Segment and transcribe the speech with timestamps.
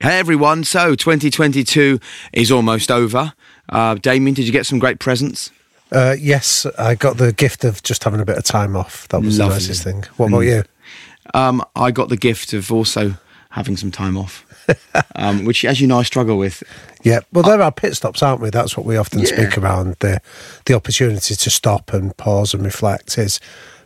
[0.00, 1.98] Hey everyone, so 2022
[2.32, 3.32] is almost over.
[3.70, 5.50] Uh, Damian, did you get some great presents?
[5.90, 9.08] Uh, yes, I got the gift of just having a bit of time off.
[9.08, 9.54] That was Lovely.
[9.54, 10.04] the nicest thing.
[10.16, 10.64] What about you?
[11.32, 13.14] Um, I got the gift of also
[13.50, 14.44] having some time off,
[15.16, 16.62] um, which, as you know, I struggle with.
[17.02, 18.50] Yeah, well, there are pit stops, aren't we?
[18.50, 19.26] That's what we often Yeah.
[19.26, 19.96] speak around.
[20.00, 20.20] The
[20.66, 23.40] the opportunity to stop and pause and reflect is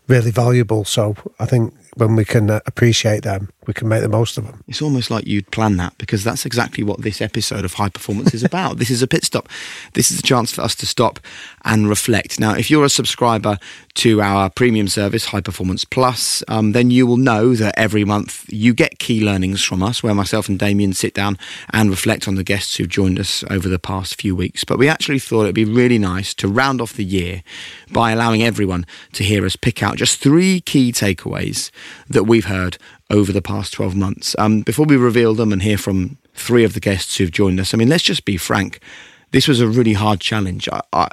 [0.09, 0.85] really valuable.
[0.85, 4.47] So I think when we can uh, appreciate them, we can make the most of
[4.47, 4.63] them.
[4.69, 8.33] It's almost like you'd plan that because that's exactly what this episode of High Performance
[8.33, 8.79] is about.
[8.79, 9.49] this is a pit stop.
[9.95, 11.19] This is a chance for us to stop
[11.65, 12.39] and reflect.
[12.39, 13.59] Now, if you're a subscriber
[13.95, 18.47] to our premium service, High Performance Plus, um, then you will know that every month
[18.49, 21.37] you get key learnings from us where myself and Damian sit down
[21.73, 24.65] and reflect on the guests who've joined us over the past few weeks.
[24.65, 27.43] But we actually thought it'd be really nice to round off the year
[27.91, 31.71] by allowing everyone to hear us pick out just three key takeaways
[32.09, 32.79] that we've heard
[33.11, 34.37] over the past 12 months.
[34.39, 37.75] Um, before we reveal them and hear from three of the guests who've joined us,
[37.75, 38.81] I mean, let's just be frank.
[39.33, 40.69] This was a really hard challenge.
[40.71, 41.09] I, I,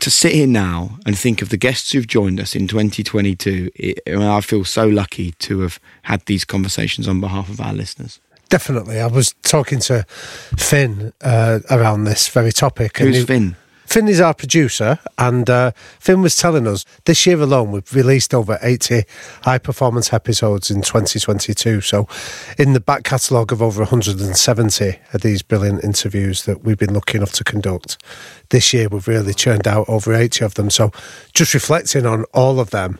[0.00, 4.00] to sit here now and think of the guests who've joined us in 2022, it,
[4.06, 7.72] I, mean, I feel so lucky to have had these conversations on behalf of our
[7.72, 8.20] listeners.
[8.48, 9.00] Definitely.
[9.00, 13.00] I was talking to Finn uh, around this very topic.
[13.00, 13.56] and Who's he- Finn?
[13.86, 15.70] Finn is our producer, and uh,
[16.00, 19.04] Finn was telling us this year alone we've released over 80
[19.42, 21.80] high performance episodes in 2022.
[21.80, 22.08] So,
[22.58, 27.18] in the back catalogue of over 170 of these brilliant interviews that we've been lucky
[27.18, 27.96] enough to conduct,
[28.50, 30.68] this year we've really churned out over 80 of them.
[30.68, 30.90] So,
[31.32, 32.98] just reflecting on all of them,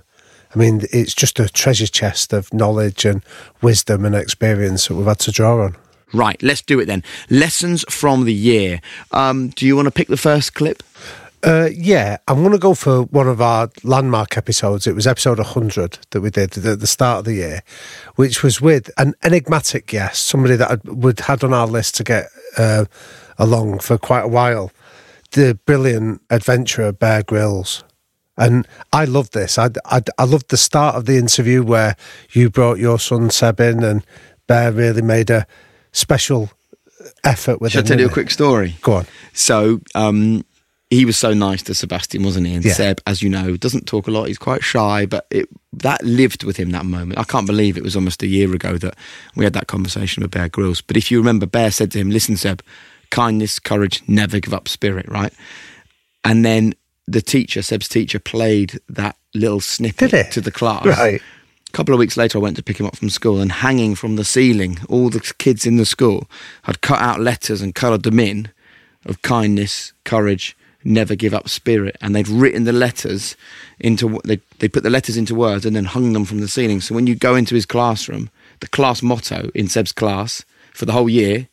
[0.54, 3.24] I mean, it's just a treasure chest of knowledge and
[3.60, 5.76] wisdom and experience that we've had to draw on.
[6.12, 7.02] Right, let's do it then.
[7.30, 8.80] Lessons from the year.
[9.10, 10.82] Um, do you want to pick the first clip?
[11.42, 14.86] Uh, yeah, I'm going to go for one of our landmark episodes.
[14.86, 17.62] It was episode 100 that we did at the start of the year,
[18.16, 22.04] which was with an enigmatic guest, somebody that I'd, we'd had on our list to
[22.04, 22.86] get uh,
[23.38, 24.72] along for quite a while.
[25.32, 27.84] The brilliant adventurer Bear Grylls.
[28.38, 29.58] And I loved this.
[29.58, 31.96] I, I, I loved the start of the interview where
[32.32, 34.04] you brought your son Seb in, and
[34.46, 35.46] Bear really made a
[35.96, 36.50] special
[37.24, 38.76] effort with Shall I him, tell you a didn't quick story?
[38.82, 39.06] Go on.
[39.32, 40.44] So um,
[40.90, 42.54] he was so nice to Sebastian, wasn't he?
[42.54, 42.72] And Yeah.
[42.72, 44.28] Seb, as you know, doesn't talk a lot.
[44.28, 47.18] He's quite shy, but it, that lived with him that moment.
[47.18, 48.94] I can't believe it was almost a year ago that
[49.34, 50.80] we had that conversation with Bear Grylls.
[50.80, 52.62] But if you remember, Bear said to him, "Listen, Seb,
[53.10, 55.32] kindness, courage, never give up spirit." Right?
[56.24, 56.74] And then
[57.06, 60.86] the teacher, Seb's teacher, played that little snippet to the class.
[60.86, 61.20] Right.
[61.76, 64.16] Couple of weeks later, I went to pick him up from school, and hanging from
[64.16, 66.26] the ceiling, all the kids in the school
[66.62, 68.48] had cut out letters and coloured them in
[69.04, 73.36] of kindness, courage, never give up spirit, and they'd written the letters
[73.78, 76.80] into they they put the letters into words and then hung them from the ceiling.
[76.80, 78.30] So when you go into his classroom,
[78.60, 81.46] the class motto in Seb's class for the whole year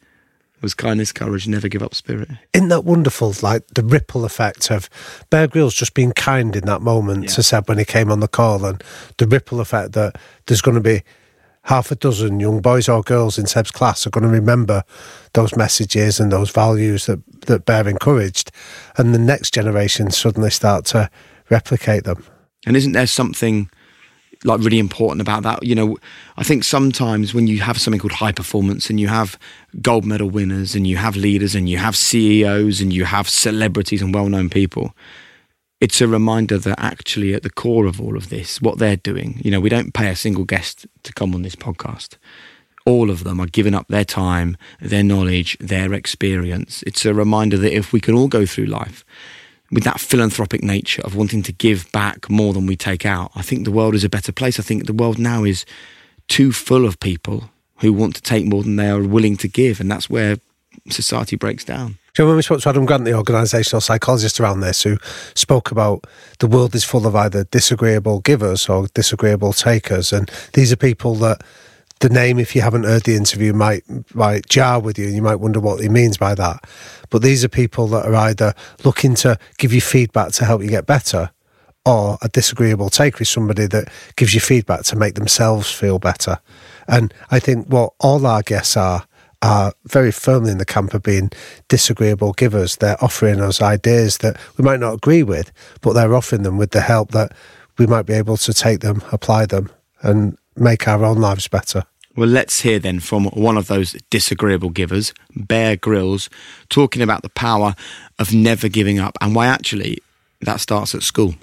[0.63, 2.29] was kindness, courage, never give up spirit.
[2.53, 3.35] Isn't that wonderful?
[3.43, 4.89] Like the ripple effect of
[5.29, 8.27] Bear Grylls just being kind in that moment to Seb when he came on the
[8.27, 8.83] call, and
[9.17, 10.17] the ripple effect that
[10.47, 11.03] there's going to be
[11.63, 14.83] half a dozen young boys or girls in Seb's class are going to remember
[15.33, 18.51] those messages and those values that that Bear encouraged,
[18.97, 21.09] and the next generation suddenly start to
[21.49, 22.25] replicate them.
[22.65, 23.69] And isn't there something
[24.43, 25.63] like really important about that?
[25.63, 25.97] You know,
[26.37, 29.37] I think sometimes when you have something called high performance and you have
[29.81, 34.01] gold medal winners and you have leaders and you have CEOs and you have celebrities
[34.01, 34.95] and well known people,
[35.81, 39.41] it's a reminder that actually at the core of all of this, what they're doing,
[39.43, 42.17] you know, we don't pay a single guest to come on this podcast.
[42.85, 46.83] All of them are giving up their time, their knowledge, their experience.
[46.83, 49.05] It's a reminder that if we can all go through life
[49.73, 53.41] with that philanthropic nature of wanting to give back more than we take out, I
[53.41, 54.59] think the world is a better place.
[54.59, 55.65] I think the world now is
[56.27, 57.49] too full of people
[57.79, 59.79] who want to take more than they are willing to give.
[59.79, 60.37] And that's where
[60.89, 61.97] society breaks down.
[62.13, 64.97] Do you remember we spoke to Adam Grant, the organisational psychologist around this, who
[65.33, 66.05] spoke about
[66.37, 71.15] the world is full of either disagreeable givers or disagreeable takers, and these are people
[71.15, 71.41] that
[71.99, 75.21] the name, if you haven't heard the interview, might might jar with you, and you
[75.21, 76.65] might wonder what he means by that.
[77.09, 78.53] But these are people that are either
[78.83, 81.31] looking to give you feedback to help you get better,
[81.85, 86.39] or a disagreeable take with somebody that gives you feedback to make themselves feel better.
[86.87, 89.05] And I think what all our guests are
[89.41, 91.29] are very firmly in the camp of being
[91.67, 92.77] disagreeable givers.
[92.77, 95.51] They're offering us ideas that we might not agree with,
[95.81, 97.33] but they're offering them with the help that
[97.77, 99.69] we might be able to take them, apply them,
[100.01, 101.83] and make our own lives better.
[102.15, 106.29] Well, let's hear then from one of those disagreeable givers, Bear Grylls,
[106.69, 107.75] talking about the power
[108.19, 109.97] of never giving up and why actually
[110.41, 111.33] that starts at school.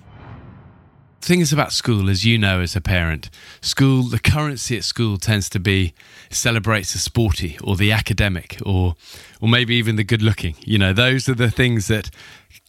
[1.22, 3.28] Things about school, as you know as a parent,
[3.60, 5.92] school, the currency at school tends to be
[6.30, 8.94] celebrates the sporty or the academic or
[9.40, 10.54] or maybe even the good looking.
[10.60, 12.10] You know, those are the things that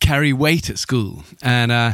[0.01, 1.23] carry weight at school.
[1.41, 1.93] And uh,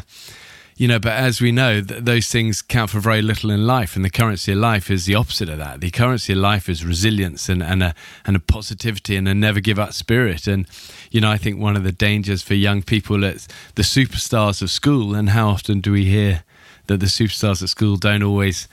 [0.77, 3.95] you know, but as we know, th- those things count for very little in life,
[3.95, 5.81] and the currency of life is the opposite of that.
[5.81, 7.95] The currency of life is resilience and and a
[8.25, 10.45] and a positivity and a never give up spirit.
[10.45, 10.67] And
[11.09, 14.69] you know, I think one of the dangers for young people is the superstars of
[14.69, 16.43] school, and how often do we hear
[16.85, 18.67] that the superstars at school don't always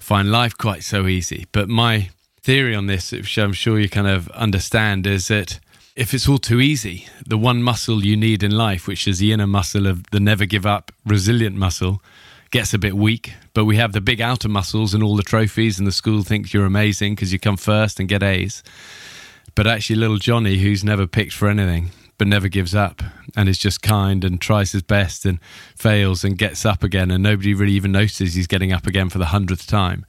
[0.00, 1.46] find life quite so easy?
[1.52, 2.10] But my
[2.42, 5.60] theory on this, which I'm sure you kind of understand, is that
[5.96, 9.32] if it's all too easy, the one muscle you need in life, which is the
[9.32, 12.02] inner muscle of the never give up, resilient muscle,
[12.50, 13.34] gets a bit weak.
[13.52, 16.52] But we have the big outer muscles and all the trophies, and the school thinks
[16.52, 18.64] you're amazing because you come first and get A's.
[19.54, 23.00] But actually, little Johnny, who's never picked for anything, but never gives up
[23.36, 25.38] and is just kind and tries his best and
[25.76, 29.18] fails and gets up again, and nobody really even notices he's getting up again for
[29.18, 30.04] the hundredth time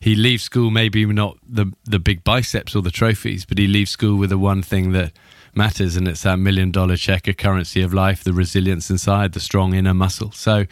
[0.00, 3.90] he leaves school maybe not the the big biceps or the trophies, but he leaves
[3.90, 5.12] school with the one thing that
[5.54, 9.40] matters, and it's that million dollar check, a currency of life, the resilience inside, the
[9.40, 10.32] strong inner muscle.
[10.32, 10.66] So,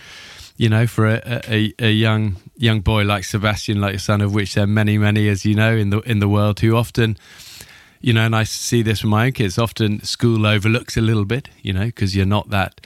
[0.56, 4.34] you know, for a, a, a young young boy like Sebastian, like your son, of
[4.34, 7.16] which there are many, many, as you know, in the in the world, who often
[8.02, 9.58] you know, and I see this with my own kids.
[9.58, 12.80] Often school overlooks a little bit, you know, because you're not that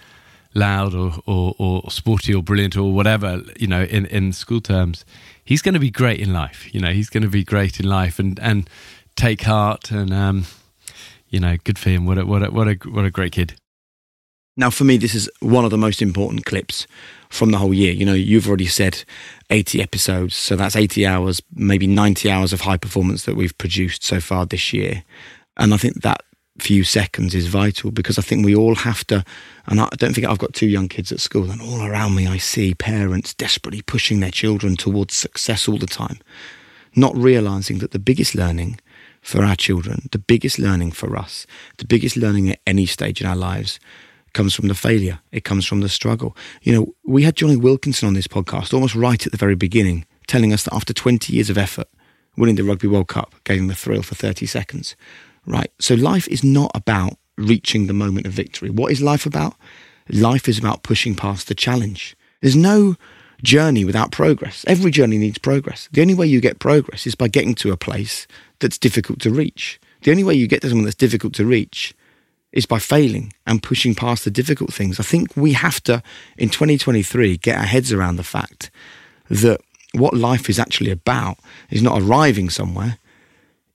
[0.54, 5.04] loud or, or, or sporty or brilliant or whatever, you know, in, in school terms
[5.46, 6.74] he's going to be great in life.
[6.74, 8.68] You know, he's going to be great in life and and
[9.16, 10.44] take heart and um,
[11.30, 12.04] you know, good for him.
[12.04, 13.54] What a what a what a what a great kid.
[14.58, 16.86] Now, for me, this is one of the most important clips
[17.28, 17.92] from the whole year.
[17.92, 19.04] You know, you've already said
[19.50, 24.02] 80 episodes, so that's 80 hours, maybe 90 hours of high performance that we've produced
[24.02, 25.04] so far this year.
[25.58, 26.22] And I think that
[26.58, 29.24] few seconds is vital because I think we all have to.
[29.66, 32.26] And I don't think I've got two young kids at school, and all around me
[32.26, 36.18] I see parents desperately pushing their children towards success all the time,
[36.94, 38.80] not realizing that the biggest learning
[39.22, 41.46] for our children, the biggest learning for us,
[41.78, 43.80] the biggest learning at any stage in our lives
[44.32, 45.18] comes from the failure.
[45.32, 46.36] It comes from the struggle.
[46.62, 50.06] You know, we had Jonny Wilkinson on this podcast almost right at the very beginning,
[50.26, 51.88] telling us that after 20 years of effort,
[52.36, 54.94] winning the Rugby World Cup gave him a thrill for 30 seconds
[55.46, 55.70] right?
[55.78, 58.70] So life is not about reaching the moment of victory.
[58.70, 59.54] What is life about?
[60.08, 62.16] Life is about pushing past the challenge.
[62.40, 62.96] There's no
[63.42, 64.64] journey without progress.
[64.66, 65.88] Every journey needs progress.
[65.92, 68.26] The only way you get progress is by getting to a place
[68.60, 69.80] that's difficult to reach.
[70.02, 71.94] The only way you get to someone that's difficult to reach
[72.52, 74.98] is by failing and pushing past the difficult things.
[74.98, 76.02] I think we have to,
[76.38, 78.70] in 2023, get our heads around the fact
[79.28, 79.60] that
[79.92, 81.38] what life is actually about
[81.70, 82.98] is not arriving somewhere,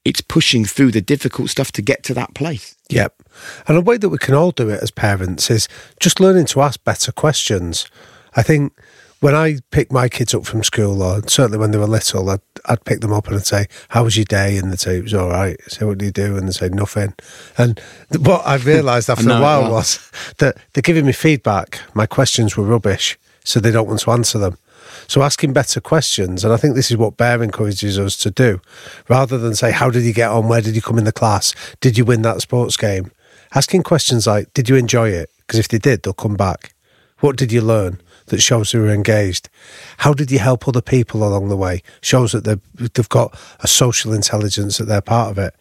[0.04, 2.76] it's pushing through the difficult stuff to get to that place.
[2.90, 3.22] Yep.
[3.68, 5.68] And a way that we can all do it as parents is
[6.00, 7.88] just learning to ask better questions.
[8.36, 8.74] I think
[9.22, 12.42] when I pick my kids up from school, or certainly when they were little, I'd,
[12.66, 14.58] I'd pick them up and I'd say, How was your day?
[14.58, 15.58] And they'd say, It was all right.
[15.68, 16.36] So, what do you do?
[16.36, 17.14] And they'd say, Nothing.
[17.58, 17.80] And
[18.18, 21.80] what I realised after a while was that they're giving me feedback.
[21.94, 24.58] My questions were rubbish, so they don't want to answer them.
[25.08, 28.62] So asking better questions, and I think this is what Bear encourages us to do,
[29.10, 30.48] rather than say, "How did you get on?
[30.48, 31.54] Where did you come in the class?
[31.80, 33.12] Did you win that sports game?"
[33.54, 36.74] Asking questions like, "Did you enjoy it?" Because if they did, they'll come back.
[37.22, 38.02] What did you learn?
[38.28, 39.50] That shows you were engaged.
[39.98, 41.82] How did you help other people along the way?
[42.02, 45.54] Shows that they've, they've got a social intelligence that they're part of it.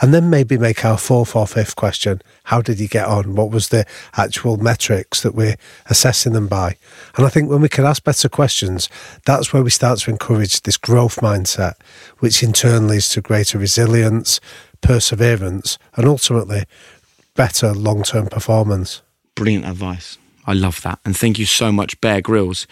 [0.00, 3.34] And then maybe make our fourth or fifth question how did you get on?
[3.34, 5.56] What was the actual metrics that we're
[5.86, 6.76] assessing them by?
[7.16, 8.88] And I think when we can ask better questions,
[9.24, 11.74] that's where we start to encourage this growth mindset,
[12.18, 14.40] which in turn leads to greater resilience,
[14.80, 16.64] perseverance, and ultimately
[17.34, 19.02] better long term performance.
[19.34, 20.18] Brilliant advice.
[20.46, 20.98] I love that.
[21.04, 22.66] And thank you so much, Bear Grylls,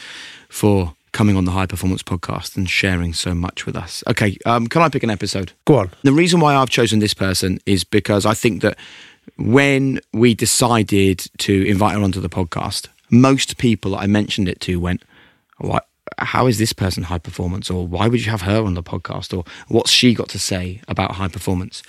[0.48, 4.02] for coming on the High Performance Podcast and sharing so much with us.
[4.08, 5.52] Okay, um, can I pick an episode?
[5.64, 5.90] Go on.
[6.02, 8.76] The reason why I've chosen this person is because I think that
[9.36, 14.60] when we decided to invite her onto the podcast, most people that I mentioned it
[14.62, 15.02] to went,
[15.58, 15.86] "What?
[16.18, 19.36] How is this person high performance?" Or "Why would you have her on the podcast?"
[19.36, 21.82] Or "What's she got to say about high performance?"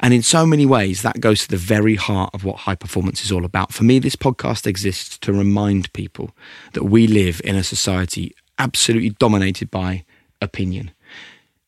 [0.00, 3.24] And in so many ways, that goes to the very heart of what high performance
[3.24, 3.72] is all about.
[3.72, 6.36] For me, this podcast exists to remind people
[6.74, 10.04] that we live in a society absolutely dominated by
[10.40, 10.92] opinion.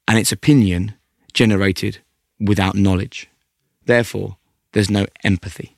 [0.06, 0.94] And it's opinion
[1.32, 1.98] generated
[2.38, 3.28] without knowledge.
[3.84, 4.36] Therefore,
[4.72, 5.76] there's no empathy.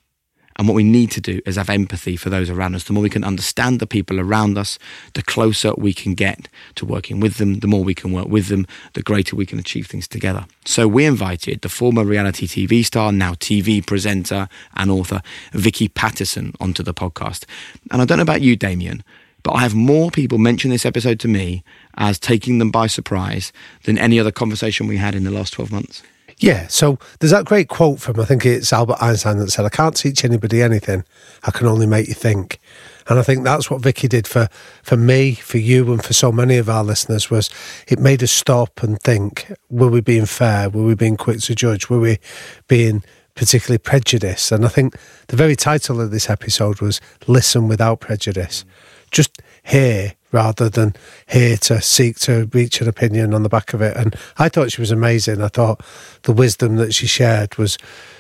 [0.63, 2.85] And what we need to do is have empathy for those around us.
[2.85, 4.79] The more we can understand the people around us,
[5.15, 8.47] the closer we can get to working with them, the more we can work with
[8.47, 10.47] them, the greater we can achieve things together.
[10.65, 15.21] So we invited the former reality TV star, now TV presenter and author,
[15.53, 17.45] Vicky Pattison, onto the podcast.
[17.91, 19.03] And I don't know about you, Damian,
[19.43, 21.65] but I have more people mention this episode to me
[21.97, 23.53] as taking them by surprise
[23.83, 26.05] than any other conversation we had in the last 12 months.
[26.43, 29.69] Yeah, so there's that great quote from, I think it's Albert Einstein that said, I
[29.69, 31.05] can't teach anybody anything,
[31.45, 32.59] I can only make you think.
[33.07, 34.49] And I think that's what Vicky did for,
[34.83, 37.49] for me, for you, and for so many of our listeners was
[37.87, 40.69] it made us stop and think, were we being fair?
[40.69, 41.89] Were we being quick to judge?
[41.89, 42.19] Were we
[42.67, 43.05] being
[43.37, 44.51] particularly prejudiced?
[44.51, 44.97] And I think
[45.29, 48.65] the very title of this episode was Listen Without Prejudice.
[49.13, 50.95] Just hear rather than
[51.29, 53.97] here to seek to reach an opinion on the back of it.
[53.97, 55.43] And I thought she was amazing.
[55.43, 55.83] I thought
[56.23, 57.79] the wisdom that she shared was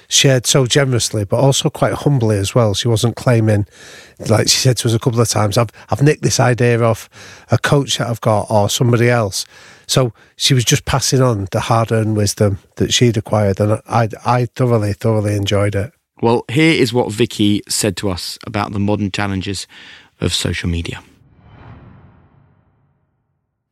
[0.08, 2.74] shared so generously, but also quite humbly as well.
[2.74, 3.66] She wasn't claiming,
[4.28, 7.08] like she said to us a couple of times, I've, I've nicked this idea off
[7.50, 9.46] a coach that I've got or somebody else.
[9.86, 13.58] So she was just passing on the hard earned wisdom that she'd acquired.
[13.58, 15.92] And I, I thoroughly, thoroughly enjoyed it.
[16.20, 19.66] Well, here is what Vicky said to us about the modern challenges
[20.20, 21.02] of social media.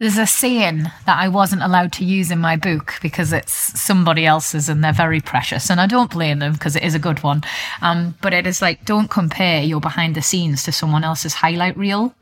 [0.01, 4.25] There's a saying that I wasn't allowed to use in my book because it's somebody
[4.25, 5.69] else's and they're very precious.
[5.71, 7.43] And I don't blame them because it is a good one.
[7.83, 11.77] Um, but it is like, don't compare your behind the scenes to someone else's highlight
[11.77, 12.15] reel.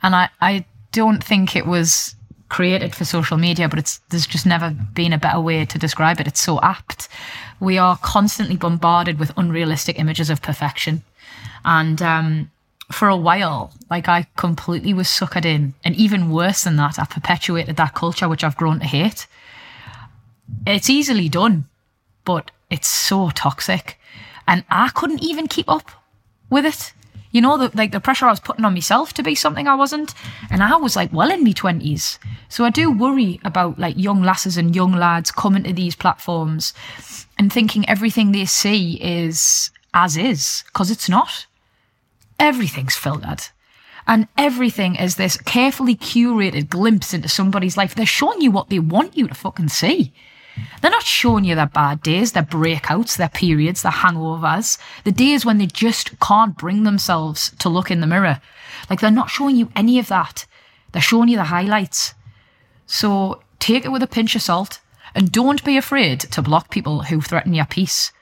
[0.00, 2.14] And I, I don't think it was
[2.50, 6.20] created for social media, but it's, there's just never been a better way to describe
[6.20, 6.28] it.
[6.28, 7.08] It's so apt.
[7.58, 11.02] We are constantly bombarded with unrealistic images of perfection.
[11.64, 12.50] And, um,
[12.90, 15.74] for a while, like I completely was suckered in.
[15.84, 19.26] And even worse than that, I perpetuated that culture, which I've grown to hate.
[20.66, 21.66] It's easily done,
[22.24, 23.98] but it's so toxic.
[24.46, 25.90] And I couldn't even keep up
[26.48, 26.92] with it.
[27.30, 29.74] You know, the, like the pressure I was putting on myself to be something I
[29.74, 30.14] wasn't.
[30.50, 32.18] And I was like well in my 20s.
[32.48, 36.72] So I do worry about like young lasses and young lads coming to these platforms
[37.38, 41.46] and thinking everything they see is as is, because it's not
[42.38, 43.48] everything's filtered.
[44.06, 47.94] And everything is this carefully curated glimpse into somebody's life.
[47.94, 50.12] They're showing you what they want you to fucking see.
[50.80, 55.44] They're not showing you their bad days, their breakouts, their periods, their hangovers, the days
[55.44, 58.40] when they just can't bring themselves to look in the mirror.
[58.88, 60.46] Like they're not showing you any of that.
[60.92, 62.14] They're showing you the highlights.
[62.86, 64.80] So take it with a pinch of salt
[65.14, 68.12] and don't be afraid to block people who threaten your peace.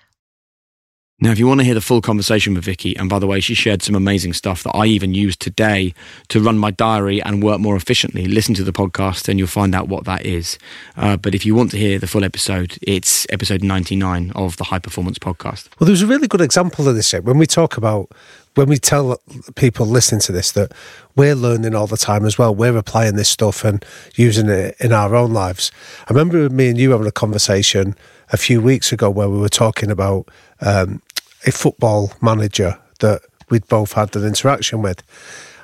[1.19, 3.41] Now, if you want to hear the full conversation with Vicky, and by the way,
[3.41, 5.95] she shared some amazing stuff that I even used today
[6.29, 9.75] to run my diary and work more efficiently, listen to the podcast and you'll find
[9.75, 10.59] out what that is.
[10.95, 14.65] Uh, but if you want to hear the full episode, it's episode 99 of the
[14.65, 15.69] High Performance Podcast.
[15.81, 18.11] Well, there's a really good example of this when we talk about,
[18.55, 19.19] when we tell
[19.55, 20.73] people listening to this that
[21.15, 22.55] we're learning all the time as well.
[22.55, 23.83] We're applying this stuff and
[24.17, 25.73] using it in our own lives.
[26.11, 27.97] I remember me and you having a conversation
[28.33, 30.29] a few weeks ago where we were talking about
[30.61, 31.03] um,
[31.47, 35.03] a football manager that we'd both had an interaction with.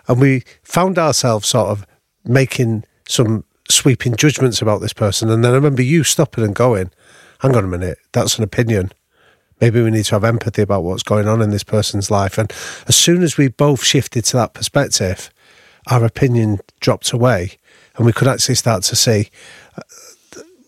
[0.09, 1.87] And we found ourselves sort of
[2.25, 5.31] making some sweeping judgments about this person.
[5.31, 6.90] And then I remember you stopping and going,
[7.40, 8.92] hang on a minute, that's an opinion.
[9.61, 12.37] Maybe we need to have empathy about what's going on in this person's life.
[12.37, 12.52] And
[12.88, 15.31] as soon as we both shifted to that perspective,
[15.88, 17.57] our opinion dropped away
[17.97, 19.31] and we could actually start to see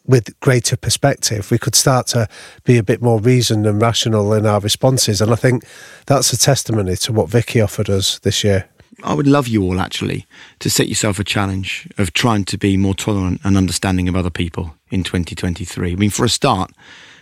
[0.07, 2.29] with greater perspective, we could start to
[2.65, 5.21] be a bit more reasoned and rational in our responses.
[5.21, 5.65] And I think
[6.07, 8.69] that's a testimony to what Vicky offered us this year.
[9.03, 10.27] I would love you all actually
[10.61, 14.31] to set yourself a challenge of trying to be more tolerant and understanding of other
[14.31, 15.93] people in 2023.
[15.93, 16.71] I mean, for a start,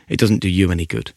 [0.08, 1.12] it doesn't do you any good.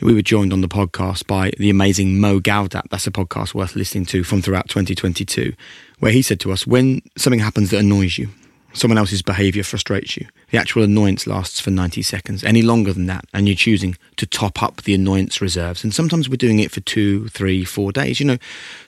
[0.00, 2.90] We were joined on the podcast by the amazing Mo Gawdat.
[2.90, 5.54] That's a podcast worth listening to from throughout 2022,
[5.98, 8.28] where he said to us, when something happens that annoys you,
[8.76, 10.26] someone else's behavior frustrates you.
[10.50, 12.44] The actual annoyance lasts for 90 seconds.
[12.44, 15.82] Any longer than that, and you're choosing to top up the annoyance reserves.
[15.82, 18.20] And sometimes we're doing it for two, three, four days.
[18.20, 18.38] You know,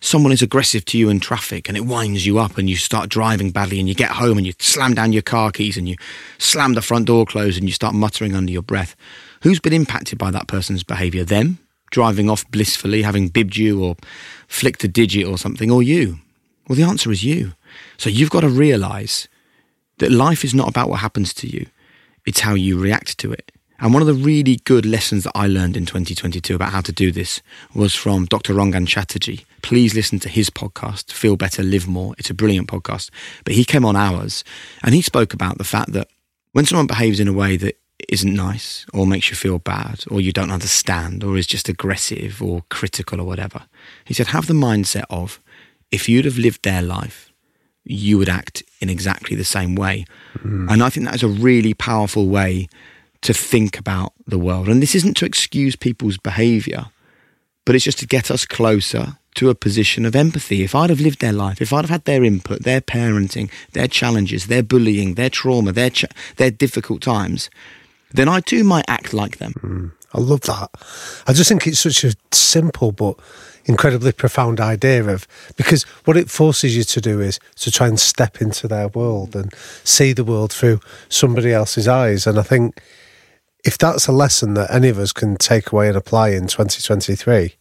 [0.00, 3.09] someone is aggressive to you in traffic and it winds you up, and you start
[3.09, 5.97] driving badly, and you get home and you slam down your car keys and you
[6.38, 8.95] slam the front door closed and you start muttering under your breath.
[9.42, 11.25] Who's been impacted by that person's behavior?
[11.25, 11.59] Them?
[11.90, 13.97] Driving off blissfully, having bibbed you or
[14.47, 16.18] flicked a digit or something, or you?
[16.68, 17.54] Well, the answer is you.
[17.97, 19.26] So you've got to realize
[19.99, 21.67] that life is not about what happens to you,
[22.26, 23.52] it's how you react to it.
[23.81, 26.90] And one of the really good lessons that I learned in 2022 about how to
[26.90, 27.40] do this
[27.75, 28.52] was from Dr.
[28.52, 29.45] Rangan Chatterjee.
[29.62, 32.14] Please listen to his podcast, Feel Better, Live More.
[32.19, 33.11] It's a brilliant podcast.
[33.45, 34.43] But he came on ours
[34.83, 36.09] and he spoke about the fact that
[36.52, 37.78] when someone behaves in a way that
[38.09, 42.43] isn't nice or makes you feel bad or you don't understand or is just aggressive
[42.43, 43.67] or critical or whatever,
[44.05, 45.40] he said, have the mindset of
[45.93, 47.27] if you'd have lived their life,
[47.88, 50.04] you would act in exactly the same way.
[50.38, 50.71] Mm.
[50.71, 52.68] And I think that is a really powerful way
[53.23, 54.68] to think about the world.
[54.68, 56.87] And this isn't to excuse people's behavior,
[57.64, 60.62] but it's just to get us closer to a position of empathy.
[60.62, 63.88] If I'd have lived their life, if I'd have had their input, their parenting, their
[63.88, 66.04] challenges, their bullying, their trauma, their ch-
[66.37, 67.50] their difficult times,
[68.12, 69.52] then I too might act like them.
[69.62, 69.92] Mm.
[70.14, 70.71] I love that.
[71.26, 73.16] I just think it's such a simple but
[73.69, 78.01] incredibly profound idea of because what it forces you to do is to try and
[78.01, 82.27] step into their world and see the world through somebody else's eyes.
[82.27, 82.81] And I think
[83.65, 87.55] if that's a lesson that any of us can take away and apply in 2023,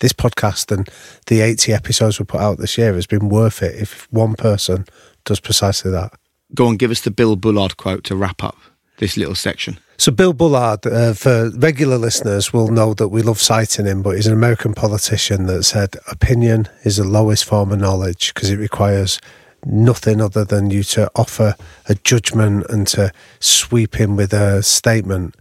[0.00, 0.88] this podcast and
[1.26, 4.86] the 80 episodes we put out this year has been worth it if one person
[5.24, 6.12] does precisely that.
[6.54, 8.58] Go on, give us the Bill Bullard quote to wrap up
[8.98, 9.78] this little section.
[9.96, 14.16] So, Bill Bullard, uh, for regular listeners, will know that we love citing him, but
[14.16, 18.58] he's an American politician that said opinion is the lowest form of knowledge because it
[18.58, 19.20] requires
[19.64, 21.54] nothing other than you to offer
[21.88, 25.34] a judgment and to sweep in with a statement.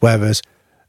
[0.00, 0.42] Whereas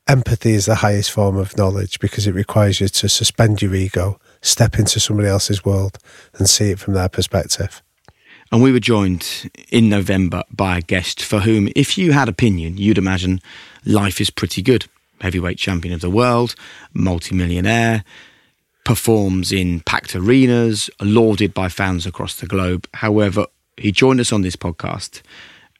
[0.08, 4.19] empathy is the highest form of knowledge because it requires you to suspend your ego,
[4.41, 6.00] step into somebody else's world,
[6.38, 7.82] and see it from their perspective.
[8.52, 12.78] And we were joined in November by a guest for whom, if you had opinion,
[12.78, 13.40] you'd imagine
[13.86, 14.88] life is pretty good.
[15.22, 16.56] Heavyweight champion of the world,
[16.94, 18.04] multimillionaire,
[18.84, 22.90] performs in packed arenas, lauded by fans across the globe.
[22.96, 23.46] However,
[23.78, 25.22] he joined us on this podcast.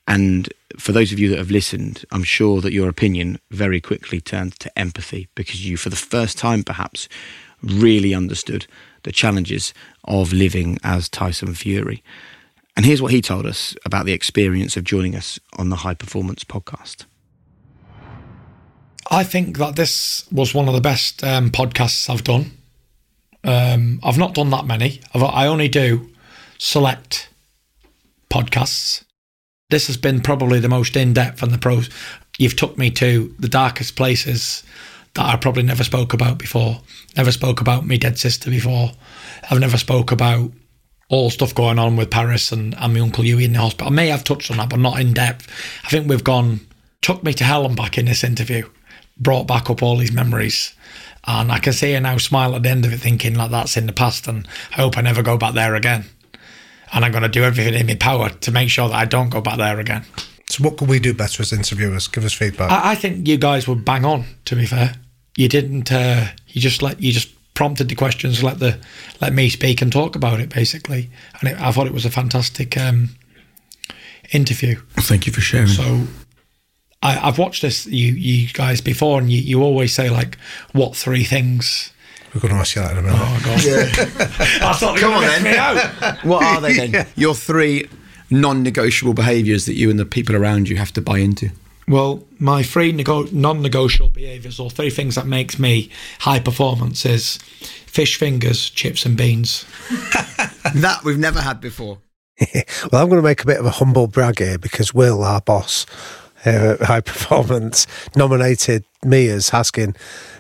[0.08, 4.22] And for those of you that have listened, I'm sure that your opinion very quickly
[4.22, 7.10] turned to empathy because you, for the first time perhaps,
[7.62, 8.66] really understood
[9.04, 9.74] the challenges
[10.06, 12.02] of living as Tyson Fury.
[12.76, 15.94] And here's what he told us about the experience of joining us on the High
[15.94, 17.06] Performance podcast.
[19.10, 22.52] I think that this was one of the best um, podcasts I've done.
[23.44, 25.02] Um, I've not done that many.
[25.14, 26.10] I've, I only do
[26.58, 27.30] select
[28.30, 29.04] podcasts.
[29.70, 31.90] This has been probably the most in depth and the pros.
[32.38, 34.64] You've took me to the darkest places
[35.16, 36.82] that I probably never spoke about before.
[37.18, 38.92] Never spoke about me dead sister before.
[39.50, 40.52] I've never spoke about
[41.12, 43.92] all stuff going on with Paris and, and my Uncle Hughie in the hospital.
[43.92, 45.48] I may have touched on that, but not in depth.
[45.84, 46.62] I think we've gone,
[47.02, 48.68] took me to hell and back in this interview,
[49.18, 50.74] brought back up all these memories.
[51.28, 53.76] And I can see her now smile at the end of it, thinking like that's
[53.76, 56.06] in the past, and I hope I never go back there again.
[56.94, 59.30] And I'm going to do everything in my power to make sure that I don't
[59.30, 60.06] go back there again.
[60.50, 62.08] So, what could we do better as interviewers?
[62.08, 62.72] Give us feedback.
[62.72, 64.26] I, I think you guys were bang on.
[64.46, 64.96] To be fair,
[65.38, 65.92] you didn't.
[65.92, 67.30] Uh, you just let you just
[67.62, 68.80] prompted the questions, let the
[69.22, 71.12] let me speak and talk about it basically.
[71.40, 73.10] And it, I thought it was a fantastic um,
[74.32, 74.78] interview.
[74.98, 75.68] thank you for sharing.
[75.68, 76.08] So
[77.04, 80.40] I, have watched this you you guys before, and you, you always say like,
[80.72, 81.94] what three things.
[82.34, 83.20] We're going to ask you that in a minute.
[83.22, 83.64] Oh god!
[83.64, 84.68] Yeah.
[84.68, 86.18] I thought Come on then.
[86.24, 86.92] what are they then?
[86.94, 87.06] Yeah.
[87.16, 87.88] Your three
[88.32, 91.52] non-negotiable behaviours that you and the people around you have to buy into.
[91.88, 95.90] Well, my three nego- non-negotiable behaviours, or three things that makes me
[96.20, 97.38] high performance, is
[97.86, 99.66] fish fingers, chips and beans.
[100.76, 101.98] that we've never had before.
[102.92, 105.42] well, I'm going to make a bit of a humble brag here because Will, our
[105.42, 105.86] boss
[106.44, 109.96] here at High Performance, nominated me as asking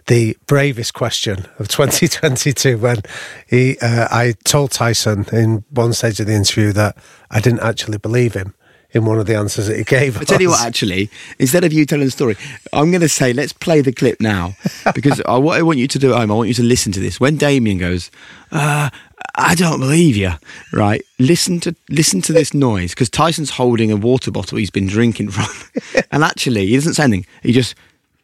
[0.07, 3.01] the bravest question of 2022 when
[3.47, 6.97] he, uh, I told Tyson in one stage of the interview that
[7.29, 8.53] I didn't actually believe him
[8.93, 10.19] in one of the answers that he gave.
[10.19, 12.35] I tell you what, actually, instead of you telling the story,
[12.73, 14.55] I'm going to say let's play the clip now
[14.93, 16.91] because I, what I want you to do at home, I want you to listen
[16.93, 17.19] to this.
[17.19, 18.11] When Damian goes,
[18.51, 18.89] uh,
[19.35, 20.31] I don't believe you.
[20.73, 21.01] Right?
[21.19, 25.31] Listen to listen to this noise because Tyson's holding a water bottle he's been drinking
[25.31, 27.25] from, and actually he doesn't say anything.
[27.43, 27.75] He just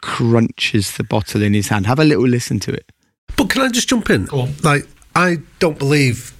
[0.01, 1.87] crunches the bottle in his hand.
[1.87, 2.91] Have a little listen to it.
[3.35, 4.25] But can I just jump in?
[4.25, 4.47] Go.
[4.63, 6.33] Like, I don't believe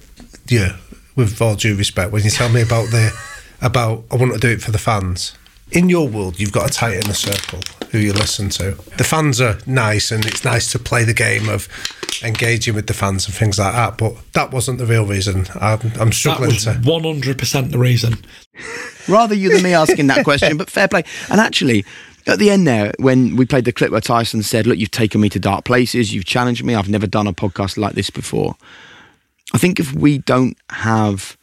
[0.48, 0.70] you,
[1.16, 3.12] with all due respect, when you tell me about the
[3.60, 5.36] about I want to do it for the fans.
[5.70, 8.72] In your world, you've got to tighten the circle who you listen to.
[8.96, 11.68] The fans are nice, and it's nice to play the game of
[12.22, 13.98] engaging with the fans and things like that.
[13.98, 15.46] But that wasn't the real reason.
[15.60, 16.70] I'm, I'm That struggling was to.
[16.72, 18.14] 100% the reason.
[19.08, 21.04] Rather you than me asking that question, but fair play.
[21.30, 21.84] And actually,
[22.26, 25.20] at the end there, when we played the clip where Tyson said, Look, you've taken
[25.20, 28.56] me to dark places, you've challenged me, I've never done a podcast like this before.
[29.54, 31.38] I think if we don't have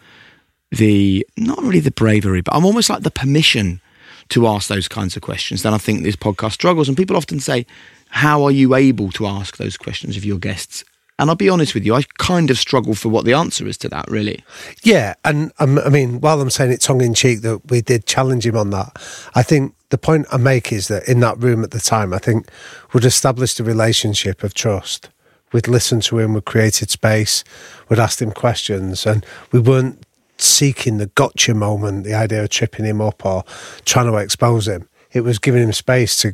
[0.75, 3.81] the, not really the bravery, but I'm almost like the permission
[4.29, 6.87] to ask those kinds of questions, then I think this podcast struggles.
[6.87, 7.65] And people often say,
[8.09, 10.83] How are you able to ask those questions of your guests?
[11.17, 13.77] And I'll be honest with you, I kind of struggle for what the answer is
[13.79, 14.43] to that, really.
[14.83, 18.05] Yeah, and um, I mean, while I'm saying it tongue in cheek that we did
[18.05, 19.01] challenge him on that,
[19.33, 22.17] I think the point I make is that in that room at the time, I
[22.17, 22.49] think
[22.91, 25.09] we'd established a relationship of trust.
[25.53, 27.45] We'd listened to him, we'd created space,
[27.87, 30.04] we'd asked him questions, and we weren't
[30.37, 33.43] seeking the gotcha moment, the idea of tripping him up or
[33.85, 34.87] trying to expose him.
[35.11, 36.33] It was giving him space to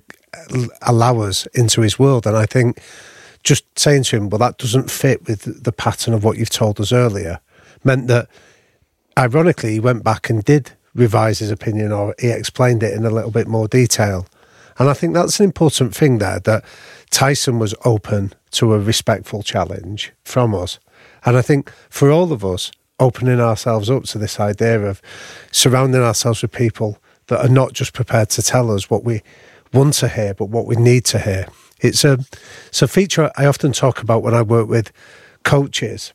[0.82, 2.26] allow us into his world.
[2.26, 2.80] And I think
[3.44, 6.80] just saying to him, well, that doesn't fit with the pattern of what you've told
[6.80, 7.40] us earlier,
[7.84, 8.28] meant that
[9.18, 13.10] ironically, he went back and did revise his opinion or he explained it in a
[13.10, 14.28] little bit more detail.
[14.78, 16.64] And I think that's an important thing there that
[17.10, 20.80] Tyson was open to a respectful challenge from us.
[21.26, 25.02] And I think for all of us, opening ourselves up to this idea of
[25.52, 29.22] surrounding ourselves with people that are not just prepared to tell us what we
[29.74, 31.48] want to hear, but what we need to hear.
[31.80, 32.20] It's a,
[32.68, 34.92] it's a feature I often talk about when I work with
[35.44, 36.14] coaches.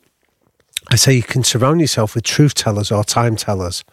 [0.89, 3.83] I say you can surround yourself with truth tellers or time tellers.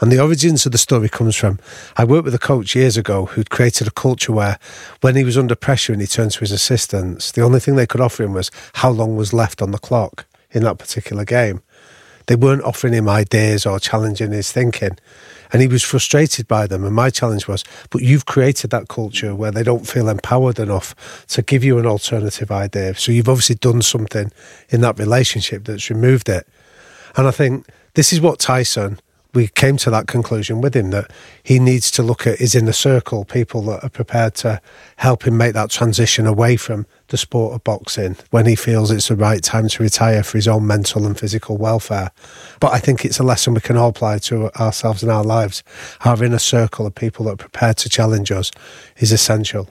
[0.00, 1.58] And the origins of the story comes from
[1.96, 4.58] I worked with a coach years ago who'd created a culture where
[5.00, 7.86] when he was under pressure and he turned to his assistants, the only thing they
[7.86, 11.62] could offer him was how long was left on the clock in that particular game.
[12.28, 14.98] They weren't offering him ideas or challenging his thinking.
[15.50, 16.84] And he was frustrated by them.
[16.84, 21.24] And my challenge was, but you've created that culture where they don't feel empowered enough
[21.28, 22.94] to give you an alternative idea.
[22.96, 24.30] So you've obviously done something
[24.68, 26.46] in that relationship that's removed it.
[27.16, 29.00] And I think this is what Tyson,
[29.32, 31.10] we came to that conclusion with him that
[31.42, 34.60] he needs to look at his inner circle, people that are prepared to
[34.96, 39.08] help him make that transition away from the sport of boxing when he feels it's
[39.08, 42.10] the right time to retire for his own mental and physical welfare.
[42.60, 45.62] But I think it's a lesson we can all apply to ourselves in our lives.
[46.04, 48.50] Our inner circle of people that are prepared to challenge us
[48.98, 49.68] is essential.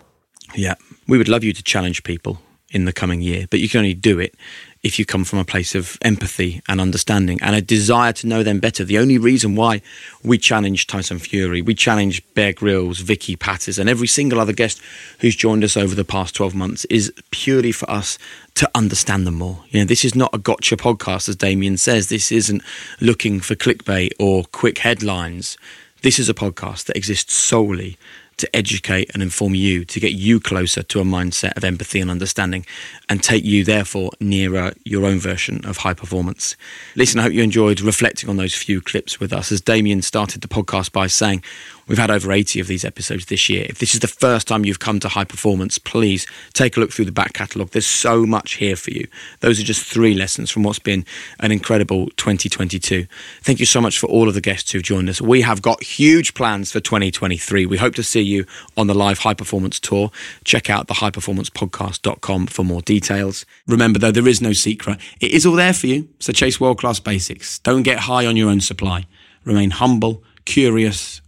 [0.56, 0.76] Yeah.
[1.08, 2.39] We would love you to challenge people
[2.71, 4.36] in the coming year, but you can only do it
[4.84, 8.44] if you come from a place of empathy and understanding and a desire to know
[8.44, 8.84] them better.
[8.84, 9.82] The only reason why
[10.24, 14.82] we challenge Tyson Fury, we challenge Bear Grylls, Vicky Pattison, and every single other guest
[15.20, 18.18] who's joined us over the past 12 months is purely for us
[18.56, 19.63] to understand them more.
[19.70, 22.10] You know, this is not a gotcha podcast, as Damian says.
[22.10, 22.62] This isn't
[23.02, 25.58] looking for clickbait or quick headlines.
[26.02, 27.98] This is a podcast that exists solely
[28.38, 32.10] to educate and inform you, to get you closer to a mindset of empathy and
[32.10, 32.65] understanding,
[33.10, 36.56] and take you, therefore, nearer your own version of high performance.
[36.95, 39.52] Listen, I hope you enjoyed reflecting on those few clips with us.
[39.52, 41.43] As Damian started the podcast by saying,
[41.88, 43.65] we've had over 80 of these episodes this year.
[43.69, 46.91] If this is the first time you've come to high performance, please take a look
[46.91, 47.69] through the back catalogue.
[47.71, 49.08] There's so much here for you.
[49.39, 51.06] Those are just three lessons from what's been
[51.39, 53.08] an incredible 2022.
[53.41, 55.21] Thank you so much for all of the guests who've joined us.
[55.21, 57.65] We have got huge plans for 2023.
[57.65, 58.45] We hope to see you
[58.76, 60.12] on the live high performance tour.
[60.43, 63.45] Check out the highperformancepodcast.com for more details.
[63.67, 65.00] Remember, though, there is no secret.
[65.19, 66.10] It is all there for you.
[66.19, 67.60] So chase world class basics.
[67.60, 69.08] Don't get high on your own supply.
[69.45, 71.21] Remain humble, curious,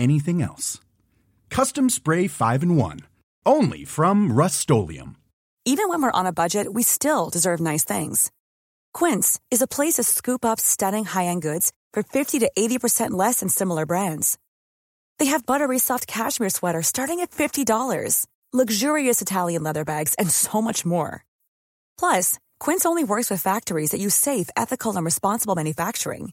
[0.00, 0.80] anything else.
[1.50, 3.00] Custom Spray 5 in 1.
[3.46, 4.70] Only from Rust
[5.64, 8.30] Even when we're on a budget, we still deserve nice things.
[8.92, 13.10] Quince is a place to scoop up stunning high end goods for 50 to 80%
[13.12, 14.38] less than similar brands.
[15.18, 20.62] They have buttery soft cashmere sweaters starting at $50, luxurious Italian leather bags, and so
[20.62, 21.24] much more.
[21.98, 26.32] Plus, Quince only works with factories that use safe, ethical, and responsible manufacturing.